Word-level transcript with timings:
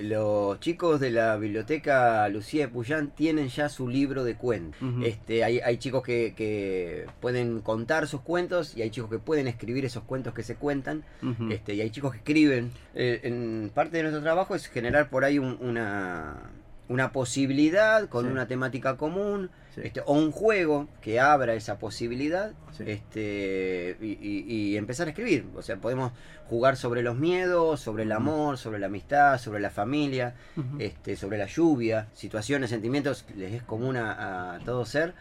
los 0.00 0.60
chicos 0.60 1.00
de 1.00 1.10
la 1.10 1.36
biblioteca 1.36 2.28
Lucía 2.28 2.66
de 2.66 2.72
Puyán 2.72 3.10
tienen 3.10 3.48
ya 3.48 3.68
su 3.68 3.88
libro 3.88 4.24
de 4.24 4.36
cuentos. 4.36 4.80
Este, 5.04 5.42
hay, 5.44 5.58
hay 5.60 5.76
chicos 5.78 6.02
que, 6.02 6.34
que 6.36 7.06
pueden 7.20 7.60
contar 7.60 8.06
sus 8.06 8.20
cuentos 8.20 8.76
y 8.76 8.82
hay 8.82 8.90
chicos 8.90 9.10
que 9.10 9.18
pueden 9.18 9.48
escribir 9.48 9.84
esos 9.84 10.04
cuentos 10.04 10.34
que 10.34 10.42
se 10.42 10.54
cuentan. 10.54 11.04
Este, 11.52 11.74
y 11.74 11.80
hay 11.80 11.90
chicos 11.90 12.12
que 12.12 12.18
escriben. 12.18 12.70
Eh, 12.94 13.20
en 13.24 13.70
parte 13.74 13.96
de 13.96 14.04
nuestro 14.04 14.22
trabajo 14.22 14.54
es 14.54 14.66
generar 14.66 15.10
por 15.10 15.24
ahí 15.24 15.38
un- 15.38 15.58
una, 15.60 16.36
una 16.88 17.12
posibilidad 17.12 18.08
con 18.08 18.26
Sí. 18.26 18.32
una 18.32 18.46
temática 18.46 18.96
común. 18.96 19.50
Sí. 19.74 19.82
este, 19.84 20.00
o 20.06 20.14
un 20.14 20.32
juego 20.32 20.88
que 21.00 21.20
abra 21.20 21.54
esa 21.54 21.78
posibilidad 21.78 22.50
Sí. 22.76 22.82
este 22.86 23.96
y, 24.00 24.06
y- 24.20 24.44
y 24.48 24.76
empezar 24.76 25.06
a 25.06 25.10
escribir. 25.10 25.46
O 25.54 25.62
sea, 25.62 25.76
podemos 25.76 26.10
jugar 26.48 26.76
sobre 26.76 27.02
los 27.02 27.16
miedos, 27.16 27.78
sobre 27.80 28.02
el 28.02 28.10
amor, 28.12 28.58
sobre 28.58 28.80
la 28.80 28.86
amistad, 28.86 29.38
sobre 29.38 29.60
la 29.60 29.70
familia, 29.70 30.34
este, 30.80 31.14
sobre 31.14 31.38
la 31.38 31.46
lluvia, 31.46 32.08
situaciones, 32.12 32.70
sentimientos, 32.70 33.24
les 33.36 33.52
es 33.54 33.62
común 33.62 33.96
a, 33.96 34.54
a 34.54 34.58
todo 34.60 34.84
ser. 34.84 35.14